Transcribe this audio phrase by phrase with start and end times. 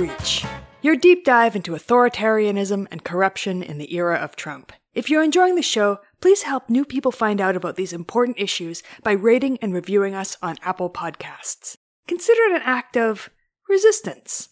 [0.00, 0.46] Breach,
[0.80, 4.72] your deep dive into authoritarianism and corruption in the era of Trump.
[4.94, 8.82] If you're enjoying the show, please help new people find out about these important issues
[9.02, 11.76] by rating and reviewing us on Apple Podcasts.
[12.06, 13.28] Consider it an act of
[13.68, 14.48] resistance.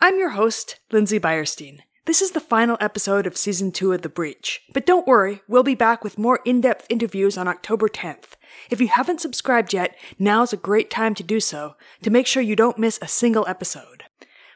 [0.00, 1.80] I'm your host, Lindsay Beyerstein.
[2.04, 4.62] This is the final episode of season two of The Breach.
[4.72, 8.36] But don't worry, we'll be back with more in depth interviews on October 10th.
[8.70, 12.40] If you haven't subscribed yet, now's a great time to do so to make sure
[12.40, 14.03] you don't miss a single episode.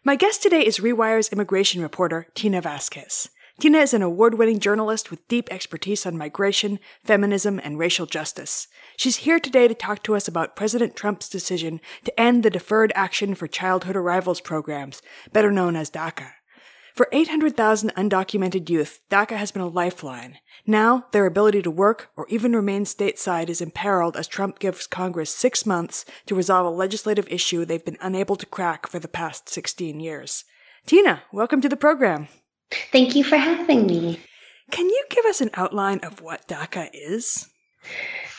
[0.05, 3.31] My guest today is Rewire's immigration reporter, Tina Vasquez.
[3.59, 8.69] Tina is an award winning journalist with deep expertise on migration, feminism, and racial justice.
[8.97, 12.93] She's here today to talk to us about President Trump's decision to end the Deferred
[12.95, 16.31] Action for Childhood Arrivals programs, better known as DACA.
[16.99, 20.39] For 800,000 undocumented youth, DACA has been a lifeline.
[20.67, 25.33] Now, their ability to work or even remain stateside is imperiled as Trump gives Congress
[25.33, 29.49] six months to resolve a legislative issue they've been unable to crack for the past
[29.49, 30.43] 16 years.
[30.87, 32.27] Tina, welcome to the program.
[32.91, 34.19] Thank you for having me.
[34.73, 37.49] Can you give us an outline of what DACA is?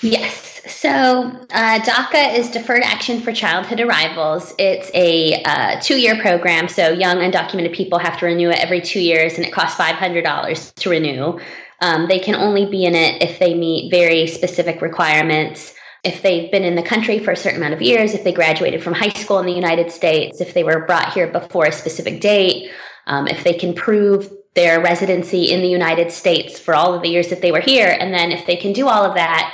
[0.01, 0.61] Yes.
[0.65, 4.53] So uh, DACA is Deferred Action for Childhood Arrivals.
[4.57, 6.69] It's a uh, two year program.
[6.69, 10.75] So young undocumented people have to renew it every two years, and it costs $500
[10.75, 11.39] to renew.
[11.81, 15.73] Um, they can only be in it if they meet very specific requirements.
[16.03, 18.81] If they've been in the country for a certain amount of years, if they graduated
[18.81, 22.21] from high school in the United States, if they were brought here before a specific
[22.21, 22.71] date,
[23.07, 27.09] um, if they can prove their residency in the United States for all of the
[27.09, 29.53] years that they were here, and then if they can do all of that,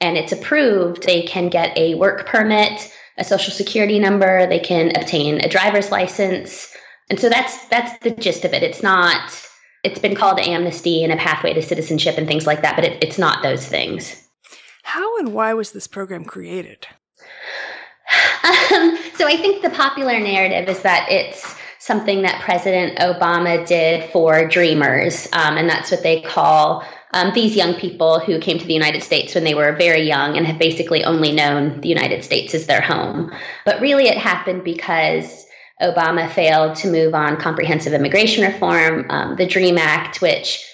[0.00, 4.96] and it's approved, they can get a work permit, a social security number, they can
[4.96, 6.74] obtain a driver's license.
[7.10, 8.62] And so that's that's the gist of it.
[8.62, 9.46] It's not
[9.82, 13.02] it's been called amnesty and a pathway to citizenship and things like that, but it,
[13.02, 14.28] it's not those things.
[14.82, 16.86] How and why was this program created?
[18.42, 24.10] Um, so I think the popular narrative is that it's something that President Obama did
[24.10, 28.66] for dreamers, um, and that's what they call um, these young people who came to
[28.66, 32.24] the United States when they were very young and have basically only known the United
[32.24, 33.32] States as their home.
[33.64, 35.46] But really, it happened because
[35.82, 40.64] Obama failed to move on comprehensive immigration reform, um, the DREAM Act, which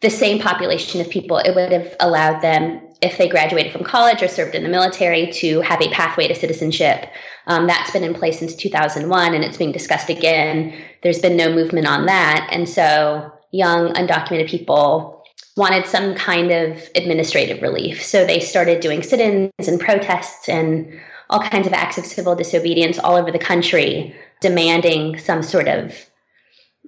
[0.00, 4.22] the same population of people, it would have allowed them, if they graduated from college
[4.22, 7.08] or served in the military, to have a pathway to citizenship.
[7.46, 10.74] Um, that's been in place since 2001 and it's being discussed again.
[11.02, 12.48] There's been no movement on that.
[12.50, 15.13] And so young undocumented people
[15.56, 18.02] wanted some kind of administrative relief.
[18.02, 21.00] So they started doing sit ins and protests and
[21.30, 25.94] all kinds of acts of civil disobedience all over the country, demanding some sort of,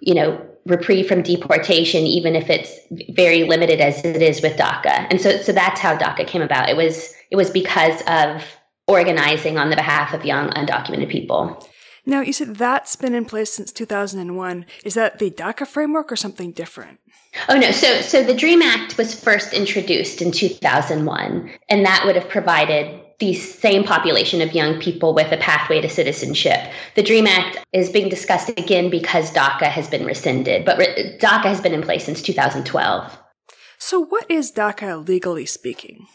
[0.01, 2.73] you know, reprieve from deportation, even if it's
[3.17, 5.07] very limited as it is with DACA.
[5.11, 6.69] And so, so that's how DACA came about.
[6.69, 8.45] It was it was because of
[8.87, 11.69] organizing on the behalf of young undocumented people.
[12.07, 14.65] Now, you said that's been in place since 2001.
[14.85, 17.01] Is that the DACA framework or something different?
[17.49, 22.17] Oh no, so so the DREAM Act was first introduced in 2001 and that would
[22.17, 26.59] have provided the same population of young people with a pathway to citizenship.
[26.95, 31.45] The DREAM Act is being discussed again because DACA has been rescinded, but re- DACA
[31.45, 33.19] has been in place since 2012.
[33.79, 36.07] So, what is DACA legally speaking?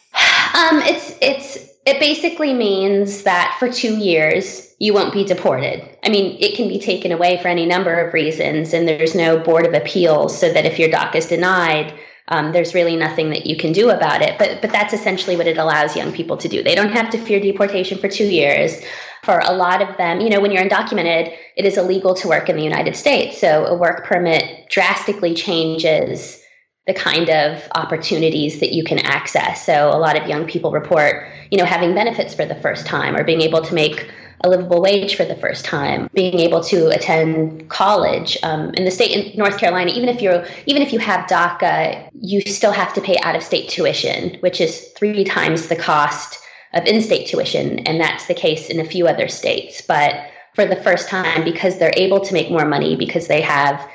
[0.53, 5.97] Um, it's it's it basically means that for two years you won't be deported.
[6.03, 9.39] I mean, it can be taken away for any number of reasons, and there's no
[9.39, 11.93] board of appeals, so that if your DACA is denied,
[12.27, 14.37] um, there's really nothing that you can do about it.
[14.37, 16.63] But but that's essentially what it allows young people to do.
[16.63, 18.81] They don't have to fear deportation for two years.
[19.23, 22.49] For a lot of them, you know, when you're undocumented, it is illegal to work
[22.49, 23.39] in the United States.
[23.39, 26.40] So a work permit drastically changes
[26.87, 29.65] the kind of opportunities that you can access.
[29.65, 33.15] So a lot of young people report, you know, having benefits for the first time
[33.15, 34.09] or being able to make
[34.43, 38.89] a livable wage for the first time, being able to attend college um, in the
[38.89, 39.91] state in North Carolina.
[39.91, 44.37] Even if you're, even if you have DACA, you still have to pay out-of-state tuition,
[44.39, 46.39] which is three times the cost
[46.73, 49.81] of in-state tuition, and that's the case in a few other states.
[49.81, 50.15] But
[50.55, 53.87] for the first time, because they're able to make more money because they have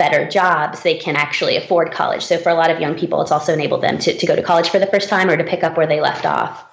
[0.00, 2.24] better jobs, they can actually afford college.
[2.24, 4.42] So for a lot of young people, it's also enabled them to, to go to
[4.42, 6.64] college for the first time or to pick up where they left off.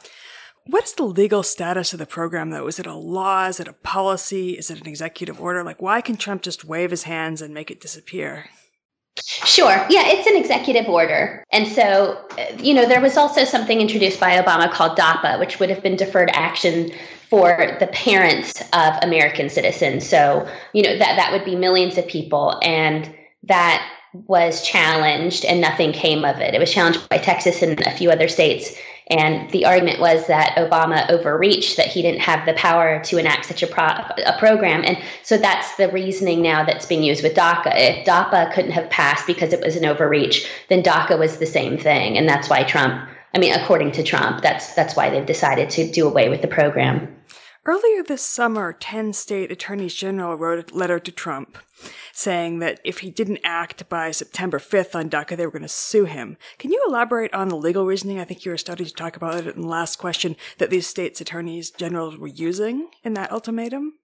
[0.65, 2.68] What's the legal status of the program, though?
[2.68, 3.47] Is it a law?
[3.47, 4.57] Is it a policy?
[4.57, 5.63] Is it an executive order?
[5.63, 8.45] Like, why can Trump just wave his hands and make it disappear?
[9.24, 9.85] Sure.
[9.89, 11.44] Yeah, it's an executive order.
[11.51, 15.59] And so, uh, you know, there was also something introduced by Obama called DAPA, which
[15.59, 16.91] would have been deferred action
[17.30, 20.07] for the parents of American citizens.
[20.07, 22.59] So, you know, that, that would be millions of people.
[22.62, 23.13] And
[23.47, 26.53] that was challenged and nothing came of it.
[26.53, 28.75] It was challenged by Texas and a few other states.
[29.09, 33.45] And the argument was that Obama overreached, that he didn't have the power to enact
[33.45, 34.83] such a, pro- a program.
[34.83, 37.71] And so that's the reasoning now that's being used with DACA.
[37.75, 41.77] If DAPA couldn't have passed because it was an overreach, then DACA was the same
[41.77, 42.17] thing.
[42.17, 45.89] And that's why Trump, I mean, according to Trump, that's, that's why they've decided to
[45.89, 47.17] do away with the program.
[47.68, 51.58] Earlier this summer, 10 state attorneys general wrote a letter to Trump
[52.14, 55.68] saying that if he didn't act by September 5th on DACA, they were going to
[55.68, 56.38] sue him.
[56.60, 58.22] Can you elaborate on the legal reasoning?
[58.22, 60.88] I think you were starting to talk about it in the last question that these
[60.88, 63.96] states' attorneys generals were using in that ultimatum.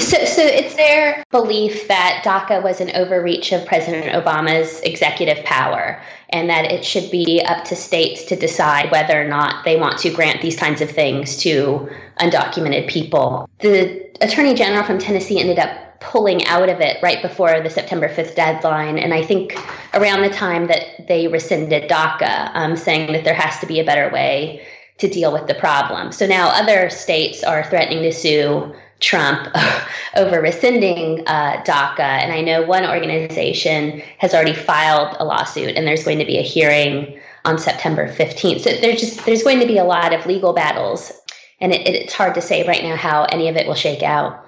[0.00, 6.00] So, so it's their belief that DACA was an overreach of President Obama's executive power
[6.28, 9.98] and that it should be up to states to decide whether or not they want
[10.00, 11.88] to grant these kinds of things to
[12.20, 13.48] undocumented people.
[13.60, 18.08] The Attorney General from Tennessee ended up pulling out of it right before the September
[18.08, 18.98] 5th deadline.
[18.98, 19.58] And I think
[19.94, 23.84] around the time that they rescinded DACA, um, saying that there has to be a
[23.84, 24.64] better way
[24.98, 26.12] to deal with the problem.
[26.12, 29.48] So now other states are threatening to sue Trump
[30.16, 32.00] over rescinding uh, DACA.
[32.00, 36.38] And I know one organization has already filed a lawsuit, and there's going to be
[36.38, 38.60] a hearing on September 15th.
[38.60, 41.12] So there's just there's going to be a lot of legal battles,
[41.60, 44.47] and it, it's hard to say right now how any of it will shake out.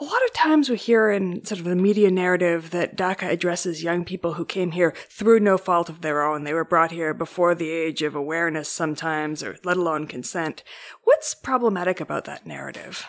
[0.00, 3.82] A lot of times we hear in sort of the media narrative that DACA addresses
[3.82, 6.44] young people who came here through no fault of their own.
[6.44, 10.62] They were brought here before the age of awareness sometimes, or let alone consent.
[11.04, 13.06] What's problematic about that narrative?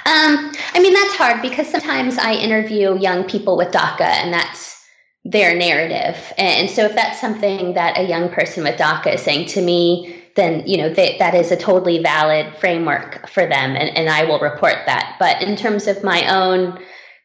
[0.08, 4.81] Um, I mean, that's hard because sometimes I interview young people with DACA and that's
[5.25, 6.16] their narrative.
[6.38, 10.17] And so if that's something that a young person with DACA is saying to me,
[10.38, 14.24] then you know they, that is a totally valid framework for them and, and i
[14.24, 16.80] will report that but in terms of my own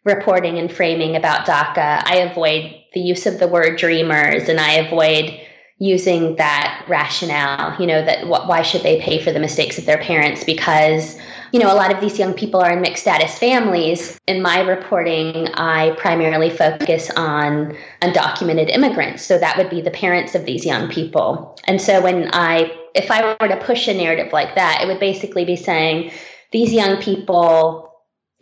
[0.04, 4.72] reporting and framing about daca i avoid the use of the word dreamers and i
[4.72, 5.38] avoid
[5.78, 9.98] using that rationale you know that why should they pay for the mistakes of their
[9.98, 11.16] parents because
[11.52, 14.18] you know, a lot of these young people are in mixed status families.
[14.26, 19.22] In my reporting, I primarily focus on undocumented immigrants.
[19.22, 21.58] So that would be the parents of these young people.
[21.64, 25.00] And so when I, if I were to push a narrative like that, it would
[25.00, 26.12] basically be saying
[26.50, 27.92] these young people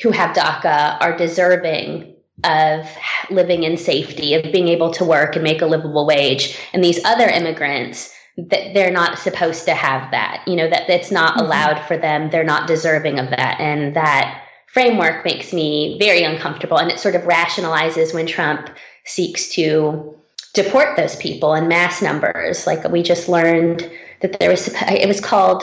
[0.03, 2.89] who have DACA are deserving of
[3.31, 6.59] living in safety, of being able to work and make a livable wage.
[6.73, 8.13] And these other immigrants,
[8.49, 11.47] that they're not supposed to have that you know that it's not mm-hmm.
[11.47, 16.79] allowed for them they're not deserving of that and that framework makes me very uncomfortable
[16.79, 18.71] and it sort of rationalizes when trump
[19.05, 20.15] seeks to
[20.55, 25.21] deport those people in mass numbers like we just learned that there was it was
[25.21, 25.63] called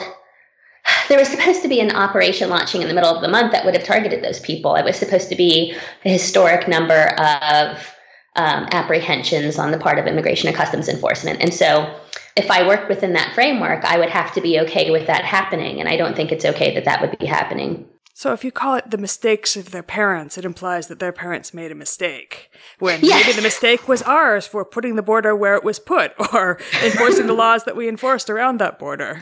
[1.10, 3.66] there was supposed to be an operation launching in the middle of the month that
[3.66, 5.76] would have targeted those people it was supposed to be
[6.06, 7.94] a historic number of
[8.36, 11.94] um, apprehensions on the part of immigration and customs enforcement and so
[12.38, 15.80] if I worked within that framework, I would have to be okay with that happening.
[15.80, 17.88] And I don't think it's okay that that would be happening.
[18.18, 21.54] So if you call it the mistakes of their parents, it implies that their parents
[21.54, 22.50] made a mistake.
[22.80, 23.28] When yes.
[23.28, 27.28] maybe the mistake was ours for putting the border where it was put or enforcing
[27.28, 29.22] the laws that we enforced around that border.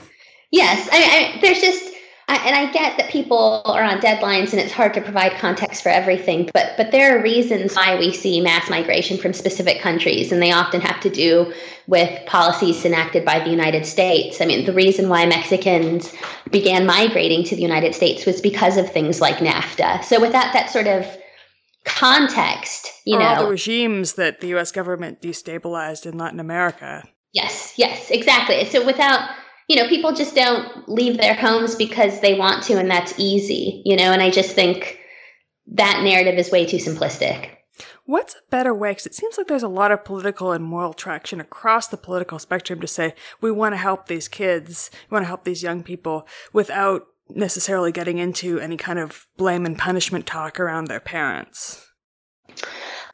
[0.50, 0.88] Yes.
[0.90, 1.94] I mean, I, there's just,
[2.28, 5.84] I, and I get that people are on deadlines and it's hard to provide context
[5.84, 10.32] for everything, but but there are reasons why we see mass migration from specific countries,
[10.32, 11.54] and they often have to do
[11.88, 14.42] with policies enacted by the United States.
[14.42, 16.14] I mean, the reason why Mexicans
[16.50, 20.04] began migrating to the United States was because of things like NAFTA.
[20.04, 21.06] So without that sort of
[21.84, 24.72] context, you or know, all the regimes that the U.S.
[24.72, 27.04] government destabilized in Latin America.
[27.34, 28.66] Yes, yes, exactly.
[28.66, 29.30] So without
[29.68, 33.82] you know, people just don't leave their homes because they want to, and that's easy,
[33.86, 35.00] you know, and I just think
[35.68, 37.50] that narrative is way too simplistic.
[38.06, 38.92] What's a better way?
[38.92, 42.38] Because it seems like there's a lot of political and moral traction across the political
[42.38, 45.82] spectrum to say we want to help these kids, we want to help these young
[45.82, 51.84] people without necessarily getting into any kind of blame and punishment talk around their parents.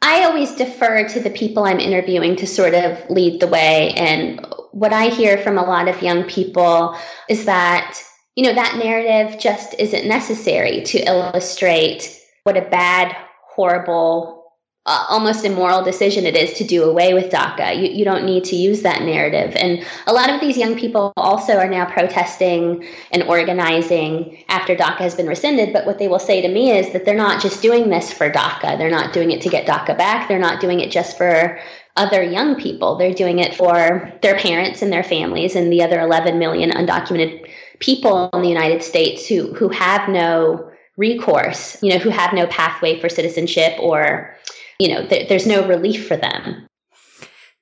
[0.01, 3.91] I always defer to the people I'm interviewing to sort of lead the way.
[3.91, 6.97] And what I hear from a lot of young people
[7.29, 8.01] is that,
[8.35, 13.15] you know, that narrative just isn't necessary to illustrate what a bad,
[13.53, 14.41] horrible,
[14.85, 17.75] uh, almost immoral decision it is to do away with DACA.
[17.75, 19.55] You, you don't need to use that narrative.
[19.55, 24.97] And a lot of these young people also are now protesting and organizing after DACA
[24.97, 25.71] has been rescinded.
[25.71, 28.31] But what they will say to me is that they're not just doing this for
[28.31, 31.59] DACA, they're not doing it to get DACA back, they're not doing it just for
[31.95, 32.97] other young people.
[32.97, 37.49] They're doing it for their parents and their families and the other 11 million undocumented
[37.79, 42.47] people in the United States who, who have no recourse, you know, who have no
[42.47, 44.35] pathway for citizenship or
[44.81, 46.67] you know, th- there's no relief for them.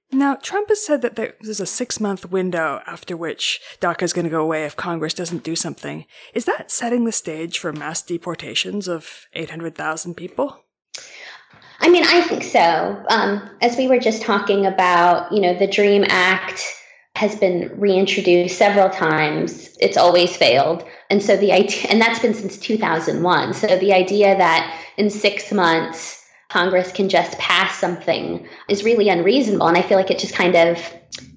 [0.09, 4.24] Now, Trump has said that there's a six month window after which DACA is going
[4.24, 6.05] to go away if Congress doesn't do something.
[6.33, 10.63] Is that setting the stage for mass deportations of 800,000 people?
[11.79, 13.03] I mean, I think so.
[13.09, 16.65] Um, as we were just talking about, you know, the DREAM Act
[17.15, 19.77] has been reintroduced several times.
[19.79, 20.86] It's always failed.
[21.09, 23.53] And so the idea, and that's been since 2001.
[23.53, 29.67] So the idea that in six months, Congress can just pass something is really unreasonable.
[29.67, 30.93] And I feel like it's just kind of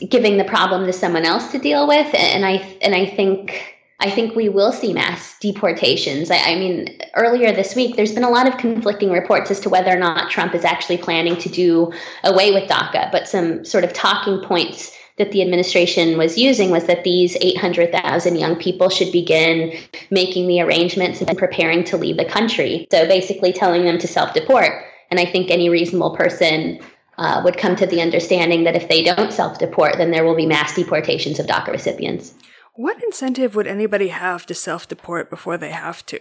[0.08, 2.14] giving the problem to someone else to deal with.
[2.14, 6.28] And I and I think I think we will see mass deportations.
[6.28, 9.68] I, I, mean, earlier this week, there's been a lot of conflicting reports as to
[9.68, 11.92] whether or not Trump is actually planning to do
[12.24, 13.12] away with DACA.
[13.12, 18.34] But some sort of talking points that the administration was using was that these 800,000
[18.34, 19.72] young people should begin
[20.10, 22.88] making the arrangements and preparing to leave the country.
[22.90, 24.82] So basically telling them to self deport.
[25.12, 26.80] And I think any reasonable person
[27.18, 30.34] uh, would come to the understanding that if they don't self deport, then there will
[30.34, 32.34] be mass deportations of DACA recipients.
[32.74, 36.18] What incentive would anybody have to self deport before they have to?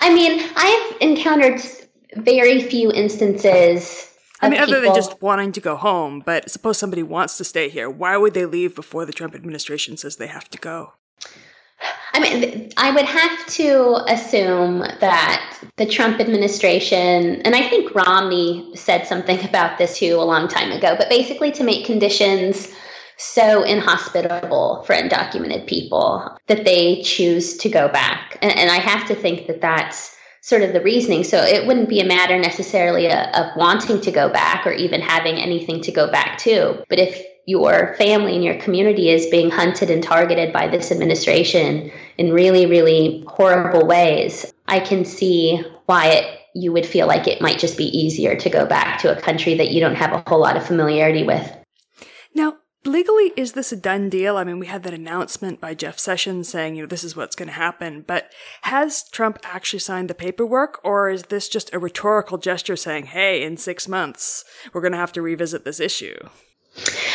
[0.00, 1.60] I mean, I've encountered
[2.16, 4.10] very few instances.
[4.40, 7.68] I mean, other than just wanting to go home, but suppose somebody wants to stay
[7.68, 10.92] here, why would they leave before the Trump administration says they have to go?
[12.12, 18.76] I mean, I would have to assume that the Trump administration, and I think Romney
[18.76, 22.72] said something about this too a long time ago, but basically to make conditions
[23.16, 28.38] so inhospitable for undocumented people that they choose to go back.
[28.42, 31.24] And, and I have to think that that's sort of the reasoning.
[31.24, 35.36] So it wouldn't be a matter necessarily of, wanting to go back or even having
[35.36, 36.84] anything to go back to.
[36.88, 41.90] But if your family and your community is being hunted and targeted by this administration
[42.18, 47.40] in really, really horrible ways, I can see why it, you would feel like it
[47.40, 50.28] might just be easier to go back to a country that you don't have a
[50.28, 51.50] whole lot of familiarity with.
[52.34, 52.56] Now,
[52.86, 54.36] legally, is this a done deal?
[54.36, 57.36] I mean, we had that announcement by Jeff Sessions saying, you know, this is what's
[57.36, 58.04] going to happen.
[58.06, 63.06] But has Trump actually signed the paperwork, or is this just a rhetorical gesture saying,
[63.06, 66.16] hey, in six months, we're going to have to revisit this issue?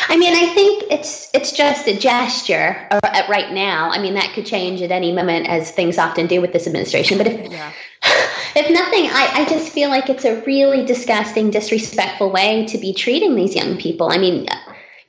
[0.08, 3.90] I mean, I think it's it's just a gesture uh, right now.
[3.90, 7.18] I mean, that could change at any moment, as things often do with this administration.
[7.18, 7.72] But if yeah.
[8.56, 12.94] if nothing, I, I just feel like it's a really disgusting, disrespectful way to be
[12.94, 14.10] treating these young people.
[14.10, 14.46] I mean,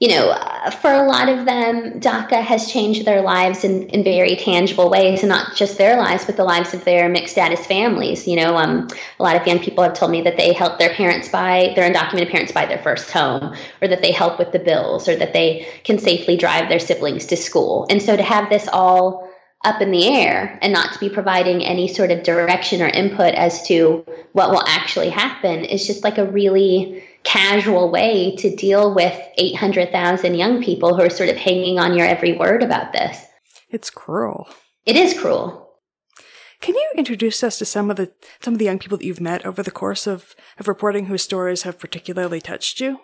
[0.01, 4.03] you know, uh, for a lot of them, DACA has changed their lives in, in
[4.03, 7.63] very tangible ways, and not just their lives, but the lives of their mixed status
[7.67, 8.27] families.
[8.27, 8.87] You know, um,
[9.19, 11.87] a lot of young people have told me that they help their parents buy, their
[11.87, 15.33] undocumented parents buy their first home, or that they help with the bills, or that
[15.33, 17.85] they can safely drive their siblings to school.
[17.91, 19.29] And so to have this all
[19.63, 23.35] up in the air and not to be providing any sort of direction or input
[23.35, 24.03] as to
[24.33, 30.35] what will actually happen is just like a really casual way to deal with 800,000
[30.35, 33.25] young people who are sort of hanging on your every word about this.
[33.69, 34.49] It's cruel.
[34.85, 35.69] It is cruel.
[36.61, 39.21] Can you introduce us to some of the some of the young people that you've
[39.21, 42.99] met over the course of, of reporting whose stories have particularly touched you?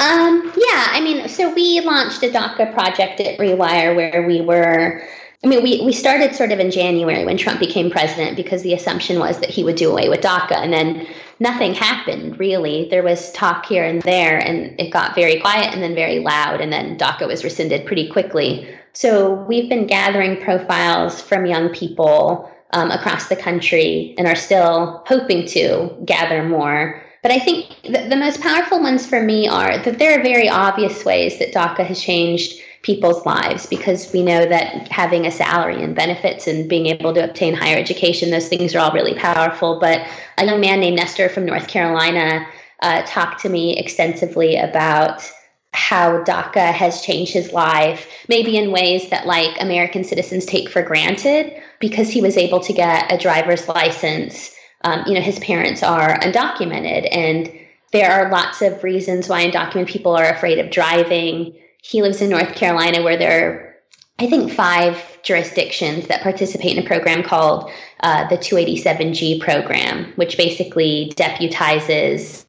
[0.00, 5.02] Um, yeah, I mean, so we launched a DACA project at Rewire where we were
[5.44, 8.74] I mean, we, we started sort of in January when Trump became president because the
[8.74, 10.56] assumption was that he would do away with DACA.
[10.56, 11.06] And then
[11.40, 12.88] nothing happened really.
[12.88, 16.60] There was talk here and there, and it got very quiet and then very loud.
[16.60, 18.72] And then DACA was rescinded pretty quickly.
[18.92, 25.02] So we've been gathering profiles from young people um, across the country and are still
[25.06, 27.02] hoping to gather more.
[27.22, 30.48] But I think the, the most powerful ones for me are that there are very
[30.48, 35.82] obvious ways that DACA has changed people's lives because we know that having a salary
[35.82, 39.78] and benefits and being able to obtain higher education, those things are all really powerful.
[39.80, 42.46] But a young man named Nestor from North Carolina
[42.80, 45.30] uh, talked to me extensively about
[45.74, 50.82] how DACA has changed his life, maybe in ways that like American citizens take for
[50.82, 54.54] granted, because he was able to get a driver's license.
[54.84, 57.50] Um, you know, his parents are undocumented, and
[57.92, 62.30] there are lots of reasons why undocumented people are afraid of driving he lives in
[62.30, 63.74] North Carolina, where there are,
[64.18, 67.70] I think, five jurisdictions that participate in a program called
[68.00, 72.46] uh, the 287G program, which basically deputizes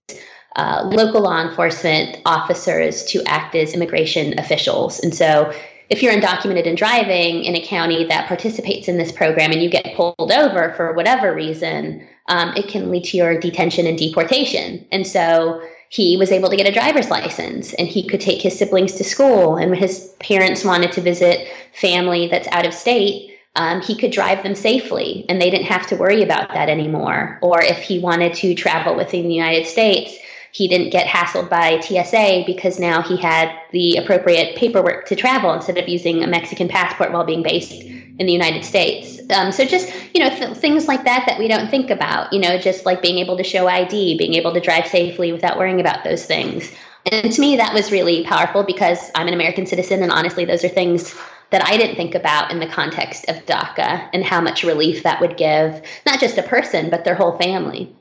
[0.56, 5.00] uh, local law enforcement officers to act as immigration officials.
[5.00, 5.52] And so,
[5.90, 9.70] if you're undocumented and driving in a county that participates in this program and you
[9.70, 14.88] get pulled over for whatever reason, um, it can lead to your detention and deportation.
[14.92, 15.62] And so,
[15.94, 19.04] he was able to get a driver's license and he could take his siblings to
[19.04, 19.58] school.
[19.58, 24.12] And when his parents wanted to visit family that's out of state, um, he could
[24.12, 27.38] drive them safely and they didn't have to worry about that anymore.
[27.44, 30.18] Or if he wanted to travel within the United States,
[30.54, 35.52] he didn't get hassled by TSA because now he had the appropriate paperwork to travel
[35.52, 39.20] instead of using a Mexican passport while being based in the United States.
[39.32, 42.32] Um, so just you know th- things like that that we don't think about.
[42.32, 45.58] You know, just like being able to show ID, being able to drive safely without
[45.58, 46.72] worrying about those things.
[47.12, 50.64] And to me, that was really powerful because I'm an American citizen, and honestly, those
[50.64, 51.16] are things
[51.50, 55.20] that I didn't think about in the context of DACA and how much relief that
[55.20, 57.96] would give not just a person but their whole family.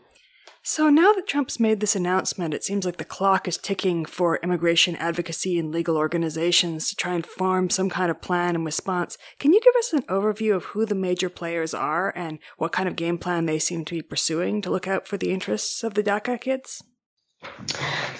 [0.64, 4.38] So now that Trump's made this announcement, it seems like the clock is ticking for
[4.45, 9.19] immigration advocacy and legal organizations to try and form some kind of plan in response.
[9.40, 12.88] Can you give us an overview of who the major players are and what kind
[12.88, 15.95] of game plan they seem to be pursuing to look out for the interests of
[15.95, 16.81] the DACA kids?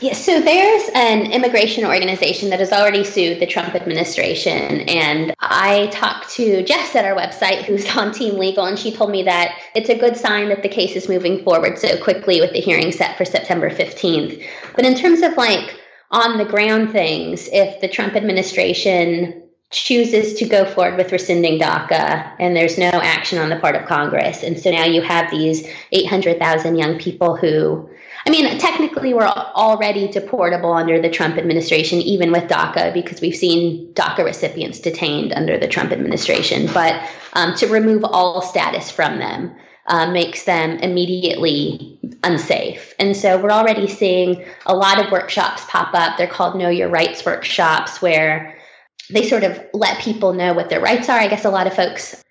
[0.01, 4.81] Yeah, so there's an immigration organization that has already sued the Trump administration.
[4.89, 9.11] And I talked to Jess at our website, who's on Team Legal, and she told
[9.11, 12.53] me that it's a good sign that the case is moving forward so quickly with
[12.53, 14.45] the hearing set for September 15th.
[14.75, 15.79] But in terms of like
[16.11, 19.42] on the ground things, if the Trump administration
[19.73, 23.87] chooses to go forward with rescinding DACA and there's no action on the part of
[23.87, 27.89] Congress, and so now you have these 800,000 young people who
[28.25, 33.35] I mean, technically, we're already deportable under the Trump administration, even with DACA, because we've
[33.35, 36.69] seen DACA recipients detained under the Trump administration.
[36.73, 37.03] But
[37.33, 39.57] um, to remove all status from them
[39.89, 42.95] uh, makes them immediately unsafe.
[43.01, 46.17] And so we're already seeing a lot of workshops pop up.
[46.17, 48.57] They're called Know Your Rights workshops, where
[49.13, 51.19] they sort of let people know what their rights are.
[51.19, 52.23] I guess a lot of folks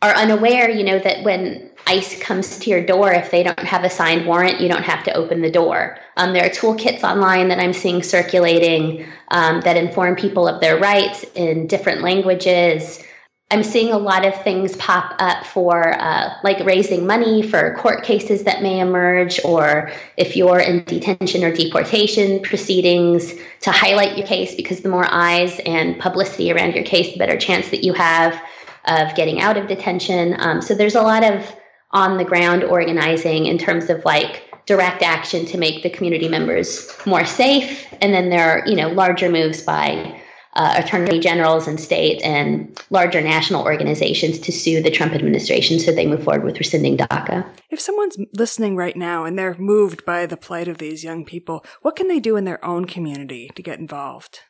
[0.00, 3.82] are unaware, you know, that when ICE comes to your door, if they don't have
[3.82, 5.98] a signed warrant, you don't have to open the door.
[6.16, 10.78] Um, there are toolkits online that I'm seeing circulating um, that inform people of their
[10.78, 13.02] rights in different languages.
[13.50, 18.04] I'm seeing a lot of things pop up for uh, like raising money for court
[18.04, 24.26] cases that may emerge, or if you're in detention or deportation proceedings, to highlight your
[24.26, 27.94] case because the more eyes and publicity around your case, the better chance that you
[27.94, 28.38] have
[28.84, 30.36] of getting out of detention.
[30.38, 31.50] Um, so there's a lot of
[31.92, 36.94] on the ground organizing in terms of like direct action to make the community members
[37.06, 37.86] more safe.
[38.02, 40.20] And then there are, you know, larger moves by
[40.58, 45.92] uh, attorney generals and state and larger national organizations to sue the Trump administration so
[45.92, 47.48] they move forward with rescinding DACA.
[47.70, 51.64] If someone's listening right now and they're moved by the plight of these young people,
[51.82, 54.40] what can they do in their own community to get involved?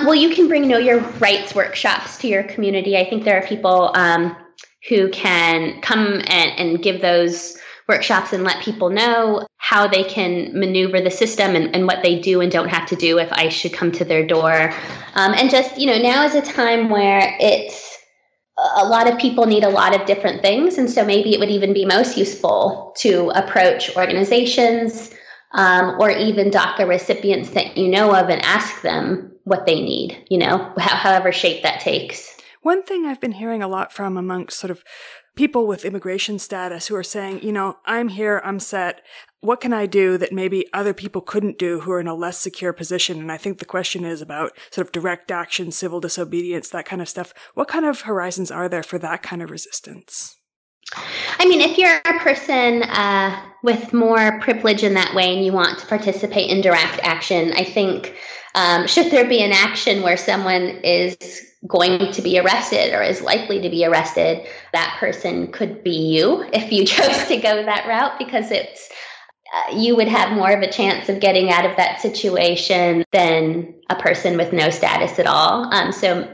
[0.00, 2.98] Well, you can bring Know Your Rights workshops to your community.
[2.98, 4.36] I think there are people um,
[4.90, 7.56] who can come and, and, give those
[7.88, 12.20] workshops and let people know how they can maneuver the system and, and, what they
[12.20, 14.72] do and don't have to do if ICE should come to their door.
[15.14, 17.96] Um, and just, you know, now is a time where it's
[18.76, 20.78] a lot of people need a lot of different things.
[20.78, 25.12] And so maybe it would even be most useful to approach organizations
[25.52, 30.24] um, or even DACA recipients that you know of and ask them what they need,
[30.28, 32.35] you know, however shape that takes.
[32.66, 34.82] One thing I've been hearing a lot from amongst sort of
[35.36, 39.02] people with immigration status who are saying, you know, I'm here, I'm set.
[39.38, 42.40] What can I do that maybe other people couldn't do who are in a less
[42.40, 43.20] secure position?
[43.20, 47.00] And I think the question is about sort of direct action, civil disobedience, that kind
[47.00, 47.32] of stuff.
[47.54, 50.34] What kind of horizons are there for that kind of resistance?
[51.38, 55.52] I mean, if you're a person uh, with more privilege in that way and you
[55.52, 58.16] want to participate in direct action, I think
[58.56, 61.16] um, should there be an action where someone is
[61.66, 66.42] going to be arrested or is likely to be arrested, that person could be you
[66.54, 68.88] if you chose to go that route because it's
[69.54, 73.74] uh, you would have more of a chance of getting out of that situation than
[73.90, 75.72] a person with no status at all.
[75.72, 76.28] Um, so,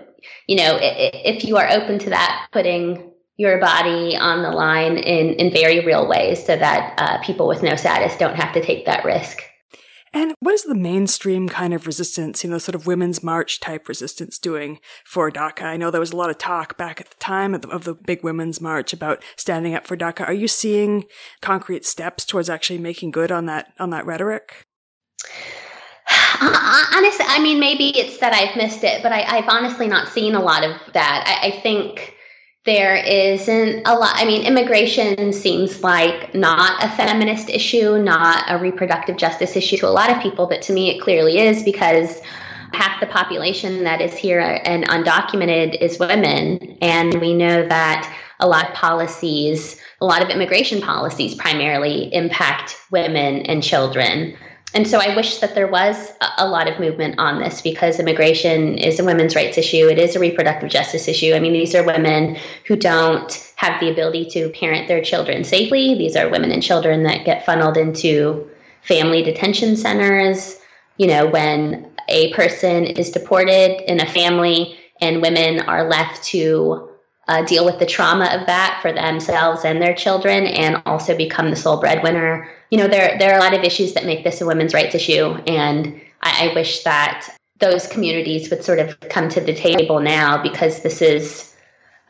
[0.47, 5.35] you know, if you are open to that, putting your body on the line in,
[5.35, 8.87] in very real ways so that uh, people with no status don't have to take
[8.87, 9.43] that risk.
[10.15, 13.89] And what is the mainstream kind of resistance, you know, sort of women's march type
[13.89, 15.63] resistance doing for DACA?
[15.63, 17.85] I know there was a lot of talk back at the time of the, of
[17.85, 20.29] the big women's march about standing up for DACA.
[20.29, 21.05] Are you seeing
[21.41, 24.67] concrete steps towards actually making good on that on that rhetoric?
[26.41, 30.35] Honestly, I mean, maybe it's that I've missed it, but I, have honestly not seen
[30.35, 31.25] a lot of that.
[31.27, 32.12] I, I think
[32.65, 34.13] there isn't a lot.
[34.15, 39.89] I mean, immigration seems like not a feminist issue, not a reproductive justice issue to
[39.89, 42.21] a lot of people, but to me, it clearly is because
[42.73, 46.79] half the population that is here and undocumented is women.
[46.81, 52.77] And we know that a lot of policies, a lot of immigration policies primarily impact
[52.91, 54.37] women and children
[54.75, 58.79] and so I wish that there was a lot of movement on this because immigration
[58.79, 59.89] is a women's rights issue.
[59.89, 61.35] It is a reproductive justice issue.
[61.35, 65.95] I mean, these are women who don't have the ability to parent their children safely.
[65.97, 68.51] These are women and children that get funneled into
[68.83, 70.59] family detention centers.
[70.97, 76.89] You know, when a person is deported in a family and women are left to
[77.29, 81.51] uh, deal with the trauma of that for themselves and their children and also become
[81.51, 82.49] the sole breadwinner.
[82.73, 84.95] You know, there, there are a lot of issues that make this a women's rights
[84.95, 85.35] issue.
[85.47, 90.43] And I, I wish that those communities would sort of come to the table now
[90.43, 91.55] because this is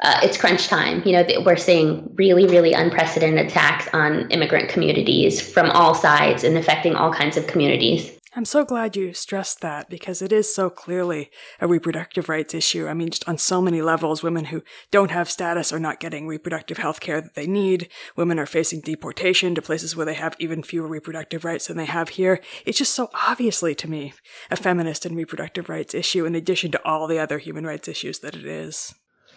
[0.02, 1.02] uh, it's crunch time.
[1.04, 6.56] You know, we're seeing really, really unprecedented attacks on immigrant communities from all sides and
[6.56, 8.16] affecting all kinds of communities.
[8.34, 12.88] I'm so glad you stressed that because it is so clearly a reproductive rights issue.
[12.88, 16.26] I mean, just on so many levels, women who don't have status are not getting
[16.26, 17.90] reproductive health care that they need.
[18.16, 21.84] Women are facing deportation to places where they have even fewer reproductive rights than they
[21.84, 22.40] have here.
[22.64, 24.14] It's just so obviously to me
[24.50, 28.20] a feminist and reproductive rights issue in addition to all the other human rights issues
[28.20, 28.94] that it is.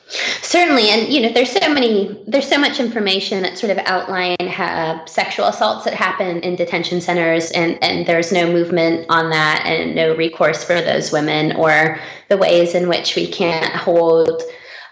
[0.07, 4.37] Certainly, and you know, there's so many, there's so much information that sort of outline
[4.39, 9.63] uh, sexual assaults that happen in detention centers, and and there's no movement on that,
[9.65, 14.43] and no recourse for those women, or the ways in which we can't hold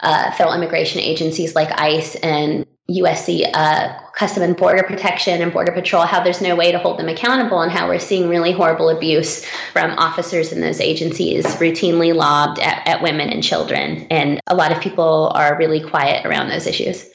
[0.01, 2.65] uh, federal immigration agencies like ICE and
[3.01, 6.99] USC uh, Custom and Border Protection and Border Patrol, how there's no way to hold
[6.99, 12.13] them accountable, and how we're seeing really horrible abuse from officers in those agencies routinely
[12.13, 14.07] lobbed at, at women and children.
[14.09, 17.09] And a lot of people are really quiet around those issues.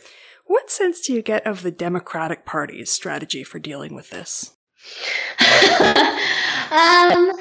[0.47, 4.57] What sense do you get of the Democratic Party's strategy for dealing with this?
[5.41, 7.33] um,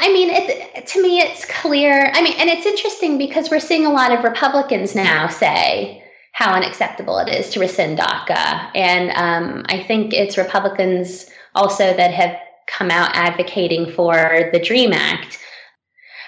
[0.00, 2.10] I mean, it's, to me, it's clear.
[2.14, 6.54] I mean, and it's interesting because we're seeing a lot of Republicans now say, how
[6.54, 8.70] unacceptable it is to rescind DACA.
[8.74, 14.92] And um, I think it's Republicans also that have come out advocating for the DREAM
[14.92, 15.38] Act.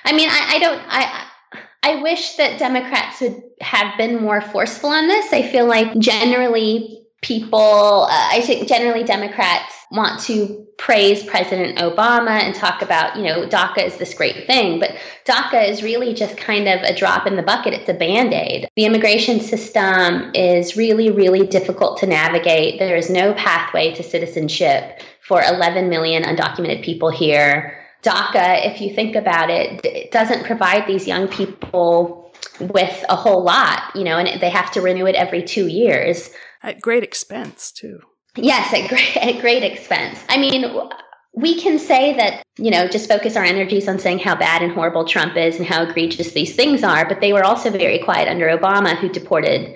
[0.04, 1.26] I mean, I, I don't, I,
[1.84, 5.32] I wish that Democrats would have been more forceful on this.
[5.32, 12.30] I feel like generally people, uh, I think generally Democrats want to praise President Obama
[12.30, 16.36] and talk about, you know, DACA is this great thing, but DACA is really just
[16.36, 17.74] kind of a drop in the bucket.
[17.74, 18.68] It's a band aid.
[18.74, 22.78] The immigration system is really, really difficult to navigate.
[22.78, 27.78] There is no pathway to citizenship for 11 million undocumented people here.
[28.02, 33.42] DACA, if you think about it, it doesn't provide these young people with a whole
[33.42, 36.30] lot, you know, and they have to renew it every two years.
[36.62, 38.00] At great expense, too.
[38.36, 40.22] Yes, at great, at great expense.
[40.28, 40.64] I mean,
[41.34, 44.72] we can say that, you know, just focus our energies on saying how bad and
[44.72, 48.28] horrible Trump is and how egregious these things are, but they were also very quiet
[48.28, 49.74] under Obama, who deported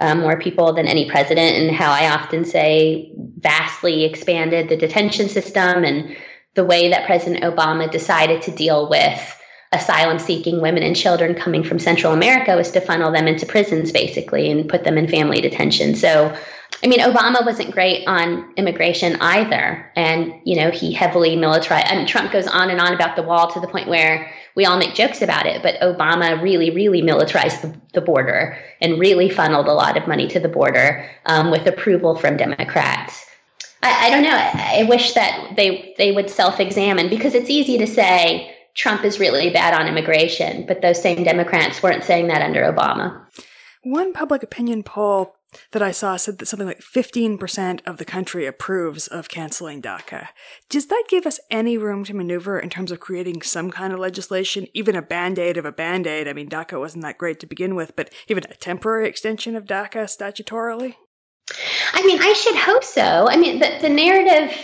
[0.00, 5.28] uh, more people than any president, and how I often say vastly expanded the detention
[5.28, 6.16] system and
[6.54, 9.37] the way that President Obama decided to deal with
[9.72, 13.92] asylum seeking women and children coming from Central America was to funnel them into prisons
[13.92, 15.94] basically and put them in family detention.
[15.94, 16.34] So,
[16.82, 19.90] I mean, Obama wasn't great on immigration either.
[19.96, 21.86] And, you know, he heavily militarized.
[21.88, 24.64] I mean, Trump goes on and on about the wall to the point where we
[24.64, 25.62] all make jokes about it.
[25.62, 30.28] But Obama really, really militarized the, the border and really funneled a lot of money
[30.28, 33.26] to the border um, with approval from Democrats.
[33.82, 34.34] I, I don't know.
[34.34, 39.04] I, I wish that they they would self examine because it's easy to say, Trump
[39.04, 43.26] is really bad on immigration, but those same Democrats weren't saying that under Obama.
[43.82, 45.34] One public opinion poll
[45.72, 50.28] that I saw said that something like 15% of the country approves of canceling DACA.
[50.68, 53.98] Does that give us any room to maneuver in terms of creating some kind of
[53.98, 56.28] legislation, even a band aid of a band aid?
[56.28, 59.64] I mean, DACA wasn't that great to begin with, but even a temporary extension of
[59.64, 60.94] DACA statutorily?
[61.94, 63.26] I mean, I should hope so.
[63.28, 64.56] I mean, the, the narrative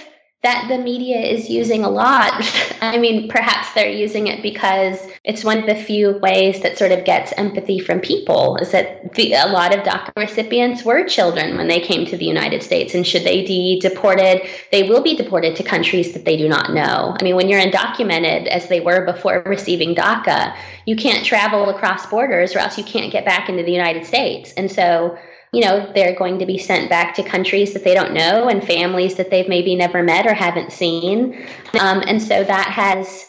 [0.45, 2.33] that the media is using a lot.
[2.81, 6.93] I mean, perhaps they're using it because it's one of the few ways that sort
[6.93, 11.57] of gets empathy from people is that the, a lot of DACA recipients were children
[11.57, 12.95] when they came to the United States.
[12.95, 16.75] And should they be deported, they will be deported to countries that they do not
[16.75, 17.17] know.
[17.19, 20.55] I mean, when you're undocumented, as they were before receiving DACA,
[20.85, 24.53] you can't travel across borders or else you can't get back into the United States.
[24.53, 25.19] And so,
[25.55, 28.65] you know, they're going to be sent back to countries that they don't know and
[28.65, 31.47] families that they've maybe never met or haven't seen.
[31.81, 33.25] Um, and so that has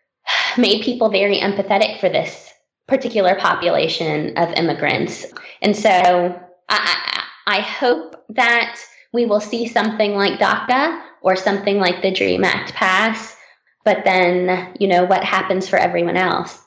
[0.58, 2.52] made people very empathetic for this
[2.88, 5.26] particular population of immigrants.
[5.62, 8.78] And so I, I hope that
[9.12, 13.36] we will see something like DACA or something like the DREAM Act pass,
[13.84, 16.60] but then, you know, what happens for everyone else?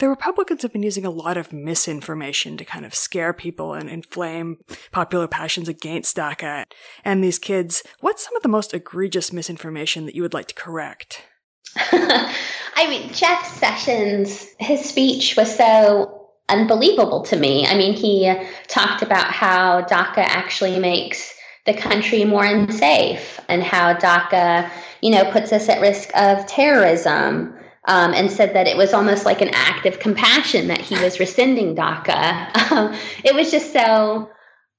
[0.00, 3.88] The Republicans have been using a lot of misinformation to kind of scare people and
[3.88, 4.56] inflame
[4.92, 6.64] popular passions against DACA.
[7.04, 10.54] And these kids, what's some of the most egregious misinformation that you would like to
[10.54, 11.22] correct?
[11.76, 17.66] I mean, Jeff Sessions, his speech was so unbelievable to me.
[17.66, 18.32] I mean, he
[18.68, 21.34] talked about how DACA actually makes
[21.66, 24.70] the country more unsafe and how DACA,
[25.02, 27.54] you know, puts us at risk of terrorism.
[27.86, 31.18] Um, and said that it was almost like an act of compassion that he was
[31.18, 32.70] rescinding DACA.
[32.70, 34.28] Um, it was just so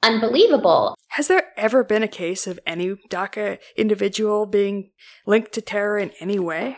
[0.04, 0.96] unbelievable.
[1.10, 4.92] Has there ever been a case of any DACA individual being
[5.26, 6.78] linked to terror in any way?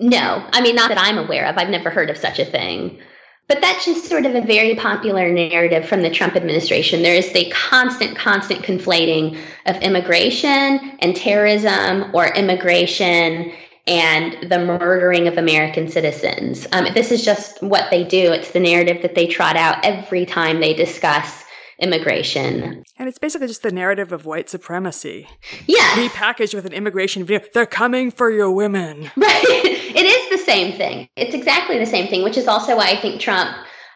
[0.00, 1.58] No, I mean, not that I'm aware of.
[1.58, 2.98] I've never heard of such a thing.
[3.48, 7.02] But that's just sort of a very popular narrative from the Trump administration.
[7.02, 13.52] There is the constant, constant conflating of immigration and terrorism or immigration
[13.86, 16.66] and the murdering of American citizens.
[16.72, 18.32] Um, this is just what they do.
[18.32, 21.42] It's the narrative that they trot out every time they discuss
[21.80, 22.84] immigration.
[22.96, 25.28] And it's basically just the narrative of white supremacy.
[25.66, 25.94] Yeah.
[25.94, 27.46] Repackaged with an immigration video.
[27.52, 29.10] They're coming for your women.
[29.16, 29.44] Right.
[29.94, 31.08] It is the same thing.
[31.16, 33.50] It's exactly the same thing, which is also why I think Trump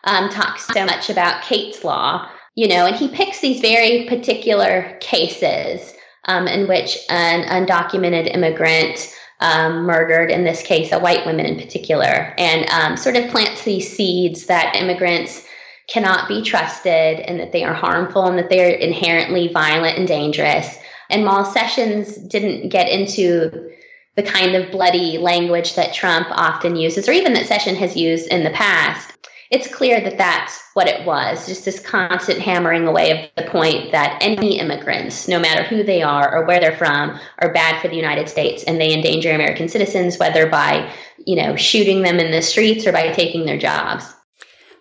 [0.05, 4.97] um, talks so much about Kate's Law, you know, and he picks these very particular
[5.01, 5.95] cases
[6.27, 11.57] um, in which an undocumented immigrant um, murdered, in this case, a white woman in
[11.57, 15.47] particular, and um, sort of plants these seeds that immigrants
[15.89, 20.79] cannot be trusted and that they are harmful and that they're inherently violent and dangerous.
[21.11, 23.71] And while Sessions didn't get into
[24.17, 28.29] the kind of bloody language that Trump often uses, or even that Session has used
[28.29, 29.16] in the past,
[29.51, 33.93] it's clear that that's what it was just this constant hammering away of the point
[33.93, 37.89] that any immigrants, no matter who they are or where they're from, are bad for
[37.89, 42.31] the United States and they endanger American citizens, whether by, you know, shooting them in
[42.31, 44.13] the streets or by taking their jobs.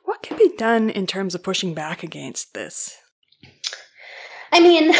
[0.03, 2.95] What can be done in terms of pushing back against this?
[4.51, 4.93] I mean,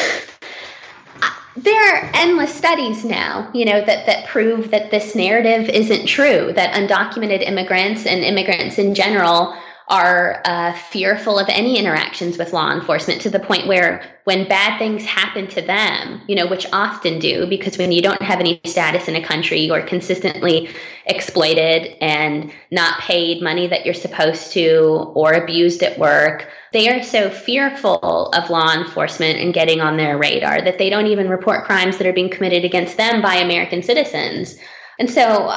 [1.55, 6.51] there are endless studies now, you know, that, that prove that this narrative isn't true,
[6.53, 9.55] that undocumented immigrants and immigrants in general
[9.87, 14.79] are uh, fearful of any interactions with law enforcement to the point where when bad
[14.79, 18.59] things happen to them, you know, which often do, because when you don't have any
[18.65, 20.69] status in a country, you're consistently
[21.05, 26.47] exploited and not paid money that you're supposed to or abused at work.
[26.73, 31.07] They are so fearful of law enforcement and getting on their radar that they don't
[31.07, 34.57] even report crimes that are being committed against them by American citizens.
[34.97, 35.53] And so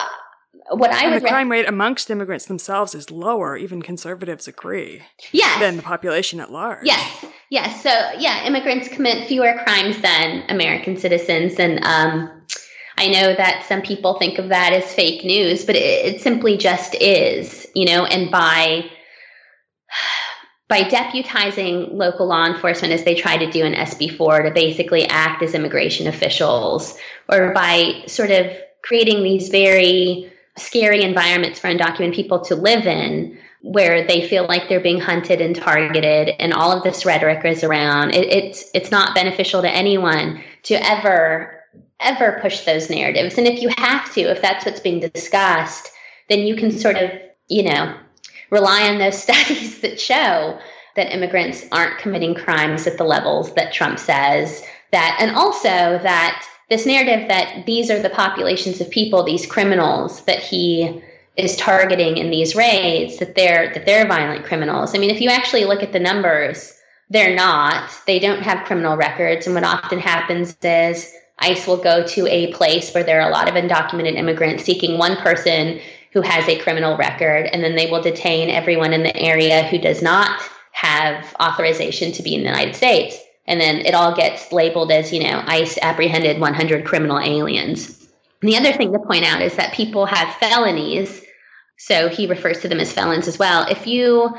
[0.70, 3.57] what I and the crime rate amongst immigrants themselves is lower.
[3.57, 5.02] Even conservatives agree.
[5.33, 5.61] Yes.
[5.61, 6.87] Than the population at large.
[6.87, 7.24] Yes.
[7.50, 7.83] Yes.
[7.83, 12.42] So yeah, immigrants commit fewer crimes than American citizens, and um,
[12.96, 16.57] I know that some people think of that as fake news, but it, it simply
[16.57, 17.66] just is.
[17.74, 18.90] You know, and by
[20.68, 25.42] by deputizing local law enforcement as they try to do in SB4 to basically act
[25.42, 28.52] as immigration officials, or by sort of
[28.83, 34.68] creating these very scary environments for undocumented people to live in where they feel like
[34.68, 38.14] they're being hunted and targeted and all of this rhetoric is around.
[38.14, 41.61] It, it's it's not beneficial to anyone to ever
[42.01, 43.37] ever push those narratives.
[43.38, 45.90] And if you have to if that's what's being discussed
[46.29, 47.11] then you can sort of
[47.49, 47.97] you know
[48.51, 50.59] rely on those studies that show
[50.97, 56.47] that immigrants aren't committing crimes at the levels that Trump says that and also that
[56.68, 61.02] this narrative that these are the populations of people, these criminals that he
[61.37, 64.94] is targeting in these raids, that they're that they're violent criminals.
[64.94, 66.74] I mean, if you actually look at the numbers,
[67.11, 67.90] they're not.
[68.07, 72.52] They don't have criminal records, and what often happens is ICE will go to a
[72.52, 75.81] place where there are a lot of undocumented immigrants seeking one person
[76.12, 79.78] who has a criminal record, and then they will detain everyone in the area who
[79.78, 84.52] does not have authorization to be in the United States and then it all gets
[84.52, 88.08] labeled as you know ice apprehended 100 criminal aliens
[88.40, 91.24] and the other thing to point out is that people have felonies
[91.78, 94.30] so he refers to them as felons as well if you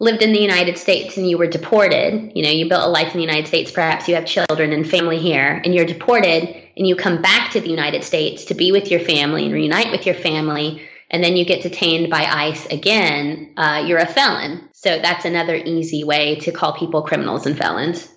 [0.00, 3.14] lived in the united states and you were deported you know you built a life
[3.14, 6.86] in the united states perhaps you have children and family here and you're deported and
[6.86, 10.06] you come back to the united states to be with your family and reunite with
[10.06, 14.68] your family and then you get detained by ICE again, uh, you're a felon.
[14.72, 18.08] So that's another easy way to call people criminals and felons.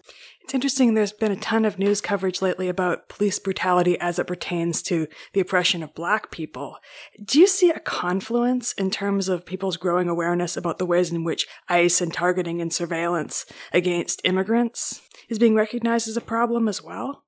[0.48, 4.28] It's interesting, there's been a ton of news coverage lately about police brutality as it
[4.28, 6.78] pertains to the oppression of black people.
[7.22, 11.26] Do you see a confluence in terms of people's growing awareness about the ways in
[11.26, 16.82] which ICE and targeting and surveillance against immigrants is being recognized as a problem as
[16.82, 17.26] well?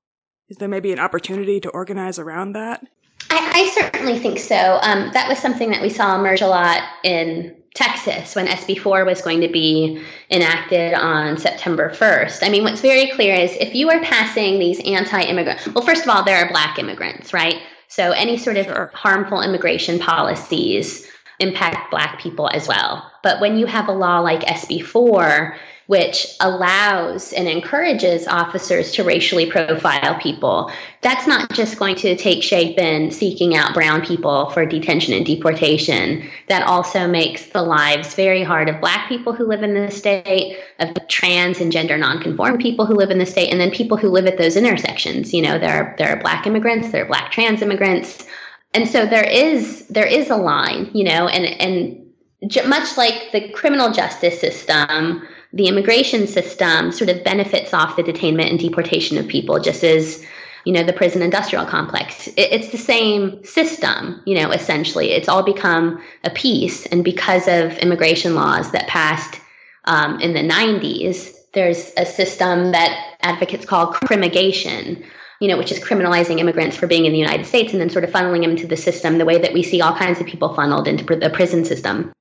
[0.48, 2.88] Is there maybe an opportunity to organize around that?
[3.30, 4.80] I, I certainly think so.
[4.82, 9.22] Um, that was something that we saw emerge a lot in Texas when SB4 was
[9.22, 12.40] going to be enacted on September 1st.
[12.42, 16.04] I mean, what's very clear is if you are passing these anti immigrant, well, first
[16.04, 17.62] of all, there are black immigrants, right?
[17.88, 18.92] So any sort of sure.
[18.94, 21.08] harmful immigration policies
[21.40, 23.12] impact black people as well.
[23.24, 25.56] But when you have a law like SB4,
[25.90, 30.72] which allows and encourages officers to racially profile people.
[31.02, 35.26] That's not just going to take shape in seeking out brown people for detention and
[35.26, 36.30] deportation.
[36.48, 40.60] That also makes the lives very hard of black people who live in the state,
[40.78, 44.10] of trans and gender nonconform people who live in the state, and then people who
[44.10, 45.34] live at those intersections.
[45.34, 48.28] You know, there are, there are black immigrants, there are black trans immigrants.
[48.76, 53.50] And so there is there is a line, you know, and and much like the
[53.50, 59.28] criminal justice system, the immigration system sort of benefits off the detainment and deportation of
[59.28, 60.24] people, just as
[60.66, 62.28] you know the prison industrial complex.
[62.28, 64.52] It, it's the same system, you know.
[64.52, 69.40] Essentially, it's all become a piece, and because of immigration laws that passed
[69.86, 75.04] um, in the '90s, there's a system that advocates call crimmigration,
[75.40, 78.04] you know, which is criminalizing immigrants for being in the United States and then sort
[78.04, 80.54] of funneling them into the system the way that we see all kinds of people
[80.54, 82.12] funneled into the prison system.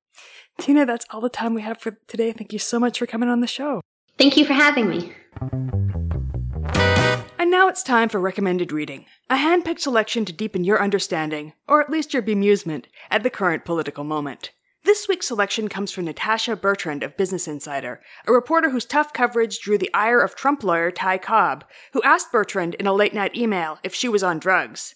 [0.59, 2.33] Tina, that's all the time we have for today.
[2.33, 3.81] Thank you so much for coming on the show.
[4.17, 5.13] Thank you for having me.
[7.39, 11.81] And now it's time for recommended reading, a handpicked selection to deepen your understanding, or
[11.81, 14.51] at least your bemusement, at the current political moment.
[14.83, 19.59] This week's selection comes from Natasha Bertrand of Business Insider, a reporter whose tough coverage
[19.59, 23.35] drew the ire of Trump lawyer Ty Cobb, who asked Bertrand in a late night
[23.35, 24.95] email if she was on drugs.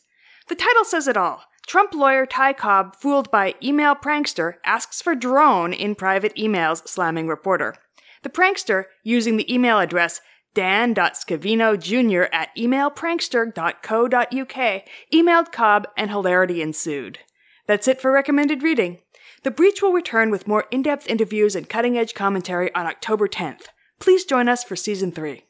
[0.49, 5.15] The title says it all Trump lawyer Ty Cobb, fooled by email prankster, asks for
[5.15, 7.75] drone in private emails, slamming reporter.
[8.23, 10.21] The prankster, using the email address
[10.53, 12.23] dan.scavino jr.
[12.33, 17.19] at emailprankster.co.uk, emailed Cobb and hilarity ensued.
[17.65, 18.99] That's it for recommended reading.
[19.43, 23.27] The Breach will return with more in depth interviews and cutting edge commentary on October
[23.27, 23.63] 10th.
[23.99, 25.43] Please join us for season 3.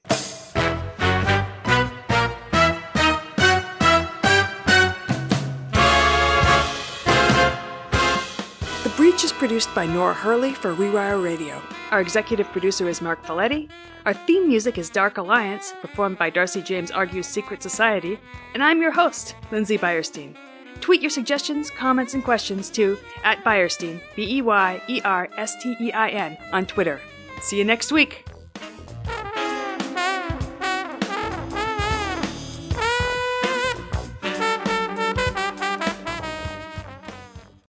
[9.54, 11.62] Produced by Nora Hurley for Rewire Radio.
[11.92, 13.70] Our executive producer is Mark Folletti.
[14.04, 18.20] Our theme music is Dark Alliance, performed by Darcy James Argue's Secret Society.
[18.56, 20.36] And I'm your host, Lindsay Beyerstein.
[20.82, 25.56] Tweet your suggestions, comments, and questions to at Beyerstein, B E Y E R S
[25.62, 27.00] T E I N, on Twitter.
[27.44, 28.23] See you next week.